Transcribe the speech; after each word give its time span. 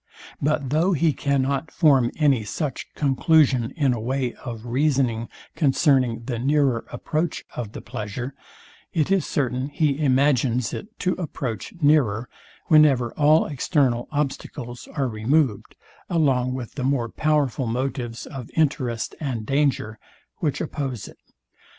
But 0.41 0.71
though 0.71 0.93
he 0.93 1.13
cannot 1.13 1.69
form 1.69 2.09
any 2.15 2.43
such 2.43 2.91
conclusion 2.95 3.69
in 3.75 3.93
a 3.93 3.99
way 3.99 4.33
of 4.43 4.65
reasoning 4.65 5.29
concerning 5.55 6.23
the 6.23 6.39
nearer 6.39 6.85
approach 6.91 7.45
of 7.55 7.73
the 7.73 7.81
pleasure, 7.83 8.33
it 8.93 9.11
is 9.11 9.27
certain 9.27 9.69
he 9.69 9.99
imagines 10.03 10.73
it 10.73 10.87
to 11.01 11.11
approach 11.19 11.75
nearer, 11.81 12.27
whenever 12.65 13.13
all 13.13 13.45
external 13.45 14.07
obstacles 14.11 14.87
are 14.87 15.07
removed, 15.07 15.75
along 16.09 16.55
with 16.55 16.73
the 16.73 16.83
more 16.83 17.07
powerful 17.07 17.67
motives 17.67 18.25
of 18.25 18.49
interest 18.57 19.13
and 19.19 19.45
danger, 19.45 19.99
which 20.37 20.61
oppose 20.61 21.07
it. 21.07 21.19